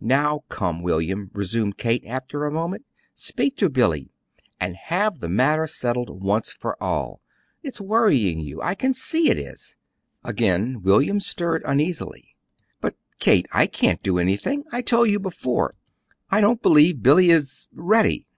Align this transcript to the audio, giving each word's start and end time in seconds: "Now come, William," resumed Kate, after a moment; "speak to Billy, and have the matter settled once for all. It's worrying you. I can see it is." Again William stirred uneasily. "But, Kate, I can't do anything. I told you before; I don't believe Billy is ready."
"Now 0.00 0.44
come, 0.48 0.82
William," 0.84 1.32
resumed 1.34 1.78
Kate, 1.78 2.04
after 2.06 2.44
a 2.44 2.50
moment; 2.52 2.84
"speak 3.12 3.56
to 3.56 3.68
Billy, 3.68 4.08
and 4.60 4.76
have 4.76 5.18
the 5.18 5.28
matter 5.28 5.66
settled 5.66 6.22
once 6.22 6.52
for 6.52 6.80
all. 6.80 7.20
It's 7.64 7.80
worrying 7.80 8.38
you. 8.38 8.62
I 8.62 8.76
can 8.76 8.94
see 8.94 9.30
it 9.30 9.36
is." 9.36 9.76
Again 10.22 10.80
William 10.82 11.18
stirred 11.18 11.64
uneasily. 11.66 12.36
"But, 12.80 12.94
Kate, 13.18 13.48
I 13.50 13.66
can't 13.66 14.00
do 14.00 14.16
anything. 14.18 14.62
I 14.70 14.80
told 14.80 15.08
you 15.10 15.18
before; 15.18 15.74
I 16.30 16.40
don't 16.40 16.62
believe 16.62 17.02
Billy 17.02 17.30
is 17.30 17.66
ready." 17.72 18.28